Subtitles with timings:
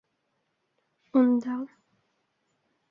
[1.21, 1.59] Унда!..